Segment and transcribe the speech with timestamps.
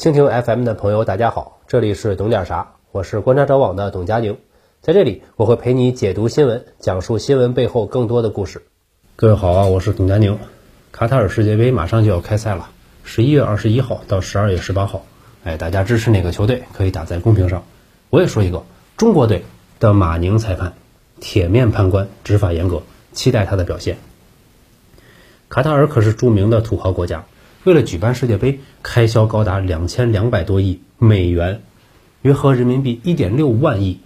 [0.00, 4.38] 蜻蜓 FM 的朋友，大家好，这里是懂点啥，我是观察者网的董佳宁，
[4.80, 8.62] 在这里我会陪你解读新闻，讲述新闻背后更多的故事。
[9.14, 10.38] 各位好啊，我是董佳宁。
[10.90, 12.70] 卡塔尔世界杯马上就要开赛了，
[13.04, 15.04] 十一月二十一号到十二月十八号，
[15.44, 17.62] 哎，大家支持哪个球队可以打在公屏上。
[18.08, 18.64] 我也说一个
[18.96, 19.44] 中国队
[19.80, 20.72] 的马宁裁判，
[21.20, 23.98] 铁面判官，执法严格，期待他的表现。
[25.50, 27.26] 卡塔尔可是著名的土豪国家。
[27.64, 31.60] 为了举办世界杯，开销高达两千两百多亿美元，
[32.22, 34.00] 约合人民币一点六万亿，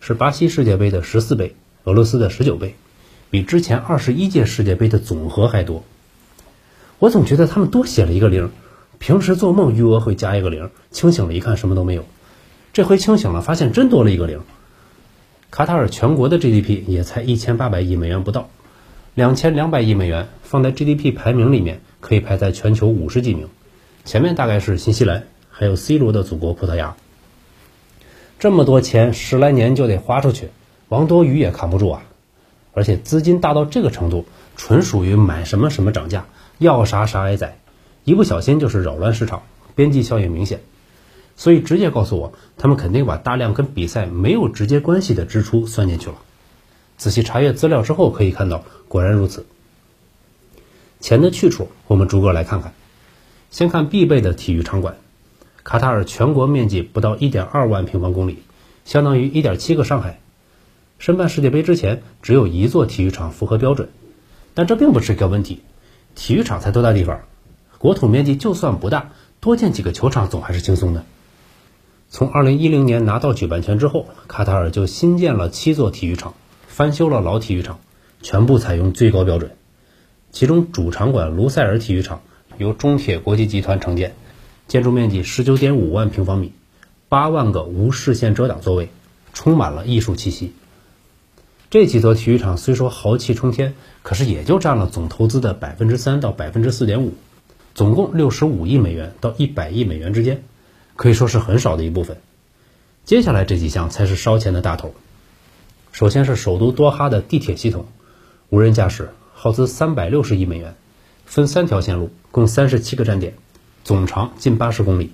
[0.00, 2.76] 是巴西世界杯的十四倍，俄罗斯的十九倍，
[3.28, 5.84] 比之前二十一届世界杯的总和还多。
[6.98, 8.50] 我总觉得他们多写了一个零，
[8.98, 12.06] 平时做梦余额会加一个零，清醒了一看什么都没有，
[12.72, 14.40] 这回清醒了发现真多了一个零。
[15.50, 18.48] 卡塔尔全国的 GDP 也才一千八百亿美元不到。
[19.14, 23.48] 两千两百亿美元放在 GDP 排名里面，可以排在全球五十几名，
[24.04, 26.96] 前面大概是新西兰，还有 C 罗的祖国葡萄牙。
[28.40, 30.48] 这么多钱，十来年就得花出去，
[30.88, 32.02] 王多鱼也扛不住啊！
[32.72, 36.26] 而且资金大到这个程度，纯属于买什么什么涨价，
[36.58, 37.58] 要啥啥挨宰，
[38.02, 39.44] 一不小心就是扰乱市场，
[39.76, 40.58] 边际效应明显。
[41.36, 46.16] 所以直接告诉我，他们肯定把大量跟比赛没有直接关系的支出算进去了。
[46.96, 49.46] 仔细查阅资料之后，可以看到，果然如此。
[51.00, 52.72] 钱的去处，我们逐个来看看。
[53.50, 54.96] 先看必备的体育场馆。
[55.62, 58.42] 卡塔尔全国面积不到1.2万平方公里，
[58.84, 60.20] 相当于1.7个上海。
[60.98, 63.88] 申办世界杯之前，只有一座体育场符合标准，
[64.54, 65.62] 但这并不是一个问题。
[66.14, 67.20] 体育场才多大地方？
[67.78, 71.04] 国土面积就算不大，多建几个球场总还是轻松的。
[72.08, 76.34] 从2010年拿到举办权之后，卡塔尔就新建了七座体育场。
[76.74, 77.78] 翻修了老体育场，
[78.20, 79.52] 全部采用最高标准。
[80.32, 82.20] 其中主场馆卢塞尔体育场
[82.58, 84.16] 由中铁国际集团承建，
[84.66, 86.50] 建筑面积十九点五万平方米，
[87.08, 88.88] 八万个无视线遮挡座位，
[89.32, 90.52] 充满了艺术气息。
[91.70, 97.14] 这几座体育场虽说豪气冲天，可是也就占了总投资的百分之三到百分之四点五，
[97.76, 100.42] 总共六十五亿美元到一百亿美元之间，
[100.96, 102.16] 可以说是很少的一部分。
[103.04, 104.92] 接下来这几项才是烧钱的大头。
[105.94, 107.86] 首先是首都多哈的地铁系统，
[108.48, 110.74] 无人驾驶，耗资三百六十亿美元，
[111.24, 113.34] 分三条线路，共三十七个站点，
[113.84, 115.12] 总长近八十公里，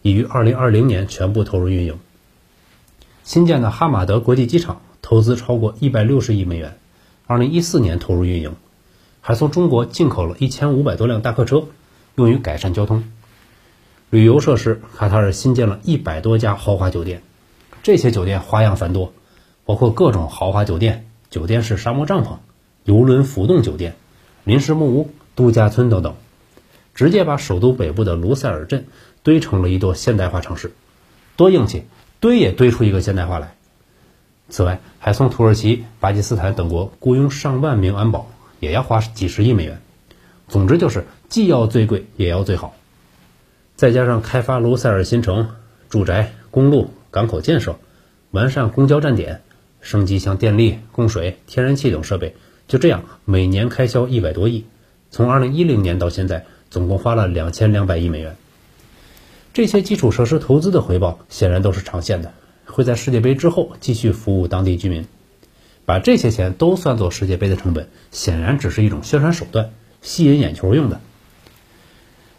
[0.00, 1.98] 已于二零二零年全部投入运营。
[3.24, 6.78] 新建的哈马德国际机场投资超过一百六十亿美元，
[7.26, 8.54] 二零一四年投入运营，
[9.20, 11.64] 还从中国进口了一千五百多辆大客车，
[12.14, 13.02] 用于改善交通。
[14.10, 17.24] 旅游设施，卡塔尔新建了一百多家豪华酒店，
[17.82, 19.12] 这些酒店花样繁多。
[19.64, 22.38] 包括各种豪华酒店、酒店式沙漠帐篷、
[22.84, 23.94] 游轮浮动酒店、
[24.44, 26.14] 临时木屋、度假村等等，
[26.94, 28.86] 直接把首都北部的卢塞尔镇
[29.22, 30.72] 堆成了一座现代化城市，
[31.36, 31.84] 多硬气，
[32.20, 33.54] 堆也堆出一个现代化来。
[34.48, 38.30] 此外，还从土耳其、巴基斯坦等国雇佣上万名安保，
[38.60, 39.80] 也要花几十亿美元。
[40.48, 42.74] 总之就是既要最贵，也要最好。
[43.76, 45.48] 再加上开发卢塞尔新城、
[45.88, 47.78] 住宅、公路、港口建设，
[48.32, 49.40] 完善公交站点。
[49.82, 52.34] 升级像电力、供水、天然气等设备，
[52.68, 54.64] 就这样每年开销一百多亿。
[55.10, 58.36] 从二零一零年到现在，总共花了两千两百亿美元。
[59.52, 62.32] 这些基础设施投资的回报显然都是长线的，
[62.64, 65.04] 会在世界杯之后继续服务当地居民。
[65.84, 71.00] 把这些钱都算作世界杯的成本，显然只是一种宣传手段，吸引眼球用的。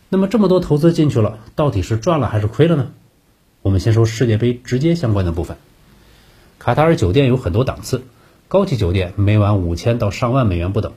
[0.10, 2.92] 那么这么多投资进去了，到底是赚了还是亏了呢？
[3.62, 5.58] 我们先说世界杯直接相关的部分。
[6.64, 8.04] 卡塔尔酒店有很多档次，
[8.48, 10.94] 高级酒店每晚五千到上万美元不等。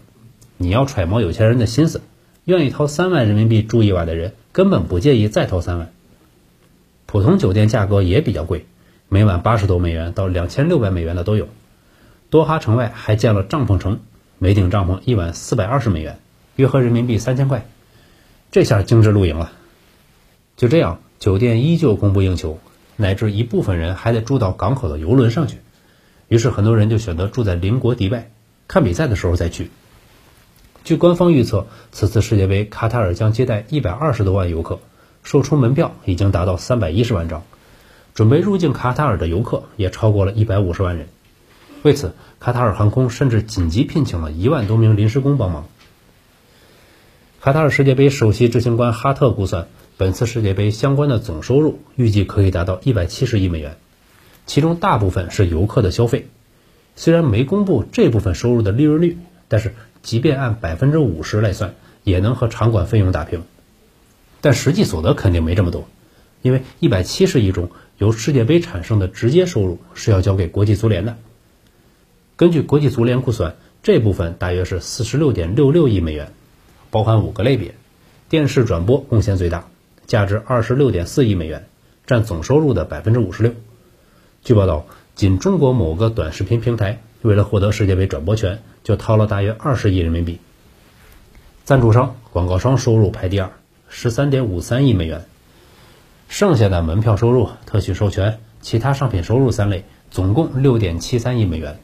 [0.59, 2.03] 你要揣摩有钱人的心思，
[2.44, 5.93] 愿意掏三万人民币住一晚的人，根本不介意再掏三万。
[7.06, 8.65] 普通酒店价格也比较贵，
[9.09, 11.49] 每晚八十多美元到两千六百美元的都有。
[12.31, 13.98] 多哈城外还建了帐篷城，
[14.38, 16.21] 每顶帐篷一晚四百二十美元，
[16.54, 17.66] 约合人民币三千块。
[18.53, 19.50] 这下精致露营了。
[20.56, 22.60] 就这样，酒店依旧供不应求。
[22.97, 25.59] 乃至一部分人还得住到港口的游轮上去，
[26.28, 28.31] 于是很多人就选择住在邻国迪拜，
[28.69, 29.71] 看比赛的时候再去。
[30.83, 34.81] 据官方预测，此次世界杯卡塔尔将接待一百二十多万游客，
[35.22, 37.43] 售出门票已经达到三百一十万张，
[38.15, 41.09] 准备入境卡塔尔的游客也超过了一百五十万人。
[41.83, 45.66] 为此，卡塔尔航空甚至紧急聘请了一万多名临时工帮忙。
[47.41, 49.69] 卡塔尔世界杯首席执行官哈特估算。
[49.98, 53.78] 本次世界杯相关的总收入预计可以达到一百七十亿美元，
[54.45, 56.28] 其中大部分是游客的消费。
[56.97, 59.16] 虽然没公布这部分收入的利润率，
[59.48, 63.43] 但是即便按百分之五十来算，也能和场馆费用打平。
[64.43, 65.89] 但实际所得肯定没这么多。
[66.42, 71.16] 因为一百七十亿中由世界杯产生的直接收入是要交给国际足联的。
[72.37, 76.33] 根据国际足联估算，这部分大约是四十六点六六亿美元，
[76.91, 77.75] 包含五个类别，
[78.28, 79.66] 电视转播贡献最大，
[80.06, 81.66] 价值二十六点四亿美元，
[82.06, 83.53] 占总收入的百分之五十六。
[84.44, 84.86] 据报道，
[85.16, 90.38] 仅中国某个短视频平台为了获得世界杯转播权，就掏了大约二十亿人民币。
[91.64, 93.50] 赞助商、广告商收入排第二，
[93.88, 95.24] 十三点五三亿美元。
[96.28, 101.80] 剩下的门票收入、特许授权、其他商品收入三类，总共六点七三亿美元。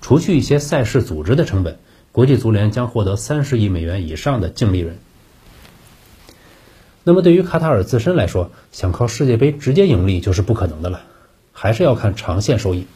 [0.00, 1.78] 除去一些赛事组织的成本，
[2.10, 4.98] 国际足联将获得三十亿美元以上的净利润。
[7.08, 11.02] 那么，对于卡塔尔自身来说，想靠世界杯直接盈利就是不可能的了，
[11.52, 12.88] 还是要看长线收益。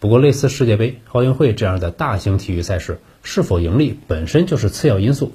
[0.00, 2.98] 不过，类似世界杯、奥运会这样的大型体育赛事。
[3.22, 5.32] 是否盈利本身就是次要因素，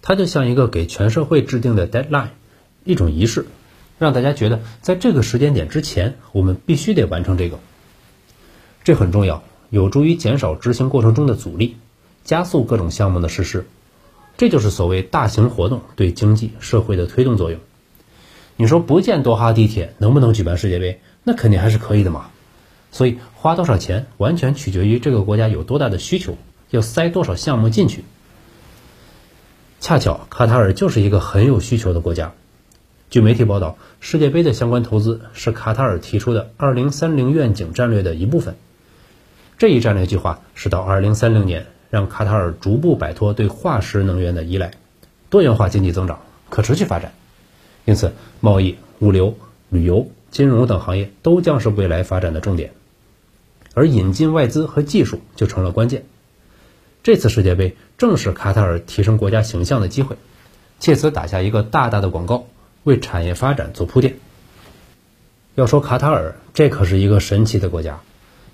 [0.00, 2.28] 它就像一个给全社会制定的 deadline，
[2.84, 3.44] 一种仪式，
[3.98, 7.58] 让大家觉得在这个时间点之前，我们必须得完成这个。
[8.82, 11.76] 这很重要，有助于减少执行过程中的阻力，
[12.24, 13.66] 加速各种项目的实施。
[14.36, 17.60] 这就是所谓大型活动对经济社会的推动作用。
[18.56, 21.00] 你说不建多哈地铁能不能举办世界杯？
[21.22, 22.30] 那肯定还是可以的嘛。
[22.92, 26.36] 所以花多少钱完全取决于这个国家有多大的需求。
[26.70, 28.04] 要塞多少项目进去？
[29.80, 32.32] 恰巧卡塔尔就是一个很有需求的国家。
[33.10, 38.56] 据媒体报道，世界杯的相关投资是卡塔尔提出的“二零三零愿景”战略的一部分。
[39.56, 44.72] 这一战略计划是到二零三零年，让卡塔尔逐步摆脱对化石能源的依赖，
[45.30, 46.18] 多元化经济增长，
[46.50, 47.14] 可持续发展。
[47.84, 49.36] 因此，贸易、物流、
[49.68, 52.72] 旅游、金融等行业都将是未来发展的重点，
[53.74, 56.04] 而引进外资和技术就成了关键。
[57.04, 60.16] 这次世界杯正是卡塔尔提升国家形象的机会，
[60.80, 62.46] 借此打下一个大大的广告，
[62.82, 64.16] 为产业发展做铺垫。
[65.54, 68.00] 要说卡塔尔，这可是一个神奇的国家，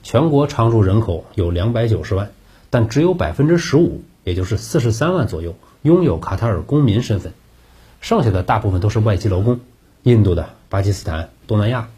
[0.02, 2.32] 全国常住人口有两百九十万，
[2.70, 7.32] 但只有百分之十五，也就是四十三万左右，拥有卡塔尔公民身份，
[8.00, 9.60] 剩下的大部分都是外籍劳工，
[10.04, 11.88] 印度的、巴基斯坦、东南亚。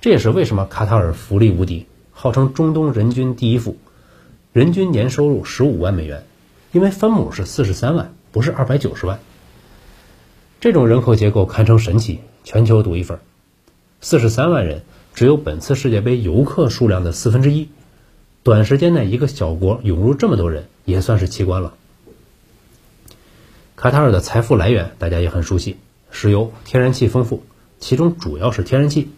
[0.00, 3.78] 这也是为什么卡塔尔福利无敌，号称中东人均第一富。
[4.52, 6.24] 人均年收入十五万美元，
[6.70, 9.18] 因为分母是四十三万，不是二百九十万。
[10.60, 13.18] 这种人口结构堪称神奇，全球独一份。
[14.00, 14.82] 四十三万人
[15.14, 17.68] 只有本次世界杯游客数量的四分之一，
[18.44, 21.72] 短时间内一个小国涌入这么多人，也算是奇观了。
[23.74, 25.78] 卡塔尔的财富来源大家也很熟悉，
[26.10, 27.42] 石油、天然气丰富，
[27.80, 29.08] 其中主要是天然气。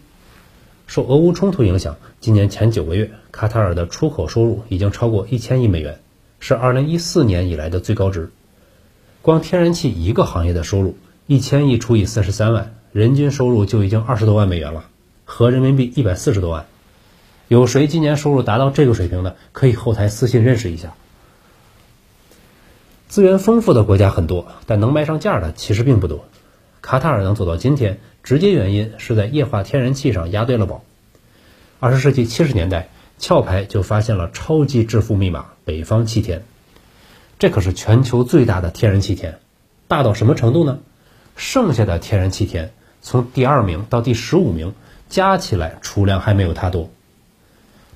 [0.85, 5.99] 受俄乌冲突影响，今年前九个月，卡塔尔的出口收入已经超过一千亿美元，
[6.39, 8.31] 是二零一四年以来的最高值。
[9.21, 10.95] 光天然气一个行业的收入，
[11.25, 14.85] 一千亿除以四十三万，人均收入就已经二十多万美元了，
[15.25, 16.65] 合人民币一百四十多万。
[17.47, 20.93] 有谁今年收入达到这个水平的，可以后台私信认识一下。
[23.07, 26.25] 资源丰富的国家很多，但能卖上价的其实并不多。
[26.81, 27.99] 卡塔尔能走到今天。
[28.23, 30.83] 直接原因是在液化天然气上押对了宝。
[31.79, 32.89] 二十世纪七十年代，
[33.21, 36.41] 壳牌就发现了超级致富密码——北方气田，
[37.39, 39.39] 这可是全球最大的天然气田，
[39.87, 40.79] 大到什么程度呢？
[41.37, 44.73] 剩下的天然气田从第二名到第十五名
[45.07, 46.89] 加起来储量还没有它多。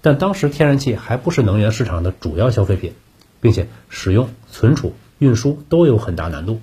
[0.02, 2.94] 但当时天然气还不是能源市场的主要消费品，
[3.40, 6.60] 并且使用、存储、运输都有很大难度，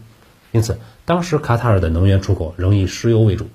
[0.51, 3.49] 因此当时卡塔尔的能源出口仍以石油为主。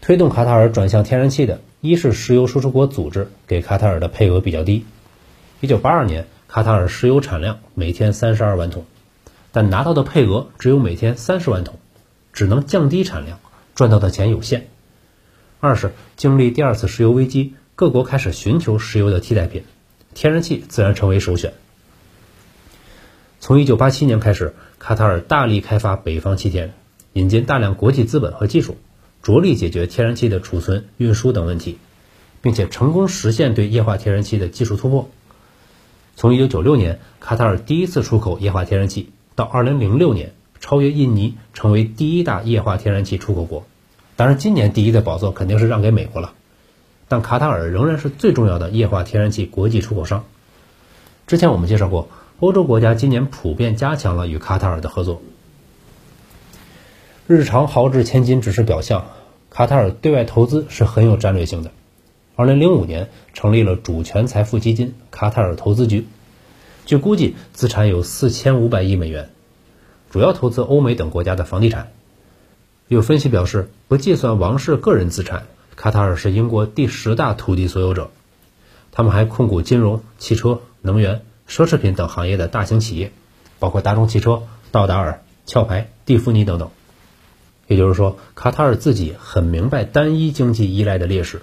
[0.00, 4.84] 推动卡塔尔转向天然气的，一是石油输出国组织给卡塔尔的配额比较低。
[5.60, 8.84] 一九八二年，卡塔尔石油产量每天三十二万桶，
[9.52, 11.78] 但拿到的配额只有每天三十万桶，
[12.32, 13.38] 只能降低产量，
[13.76, 14.66] 赚到的钱有限。
[15.60, 19.64] 二是经历第二次石油危机，各国开始寻求石油的替代品，
[20.14, 21.52] 天然气自然成为首选。
[23.40, 26.74] 从一九八七年开始，卡塔尔大力开发北方气田，
[27.12, 28.76] 引进大量国际资本和技术。
[29.20, 31.78] 着力解决天然气的储存、运输等问题，
[32.40, 35.10] 并且成功实现对液化天然气的技术突破。
[36.14, 43.66] 从1996年卡塔尔第一次出口液化天然气，到2006年超越印尼成为第一大液化天然气出口国。
[44.14, 46.34] 当然，今年第一的宝座肯定是让给美国了，
[47.12, 50.24] 但卡塔尔仍然是最重要的液化天然气国际出口商。
[51.26, 52.08] 之前我们介绍过，
[52.40, 55.20] 欧洲国家今年普遍加强了与卡塔尔的合作。
[57.26, 59.08] 日常豪掷千金只是表象，
[59.50, 61.70] 卡塔尔对外投资是很有战略性的。
[62.34, 66.06] 二零零五年成立了主权财富基金卡塔尔投资局，
[66.86, 69.28] 据估计资产有四千五百亿美元，
[70.08, 71.92] 主要投资欧美等国家的房地产。
[72.88, 75.42] 有分析表示，不计算王室个人资产，
[75.76, 78.10] 卡塔尔是英国第十大土地所有者。
[78.90, 83.12] 他们还控股金融、汽车、能源、奢侈品等行业的大型企业，
[83.58, 86.70] 包括大众汽车、道达尔、壳牌、蒂芙尼等等。
[87.68, 91.40] 也就是说，卡塔尔自己很明白单一经济依赖的劣势，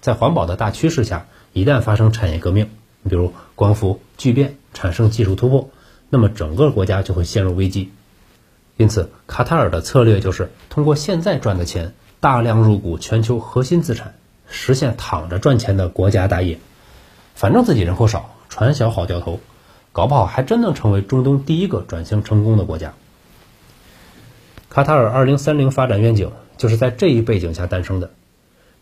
[0.00, 2.68] 在环保的大趋势下，一旦发生产业革命，
[3.08, 5.70] 比如光伏巨变产生技术突破，
[6.10, 7.90] 那么整个国家就会陷入危机。
[8.76, 14.14] 因此，卡塔尔的策略就是通过现在赚的钱，大量入股全球核心资产，
[14.48, 16.58] 实现躺着赚钱的国家大业。
[17.34, 19.40] 反正自己人口少，船小好掉头，
[19.92, 22.94] 搞不好还真能成为中东第一个转型成功的国家。
[24.70, 28.08] 卡塔尔2030发展愿景就是在这一背景下诞生的。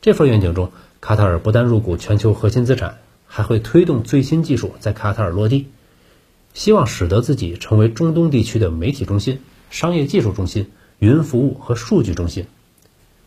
[0.00, 0.70] 这份愿景中，
[1.00, 5.66] 卡塔尔不但入股全球核心资产，还会推动最新技术在卡塔尔落地，
[6.54, 10.70] 希望使得自己成为中东地区的媒体中心、商业技术中心、
[11.00, 12.46] 云服务和数据中心。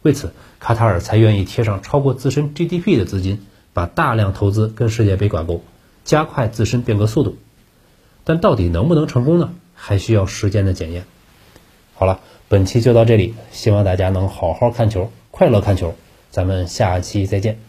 [0.06, 0.32] 为此，
[0.62, 3.46] 卡塔尔才愿意贴上超过自身 GDP 的资金。
[3.74, 5.62] 把大量投资跟世界杯挂钩，
[6.06, 7.36] 加快自身变革速度，
[8.24, 9.54] 但到底能不能成功呢？
[9.74, 11.04] 还需要时间的检验。
[11.94, 15.94] 好了，本期就到这里，希望大家能好好看球，快乐看球，
[16.32, 17.65] 咱们下期再见。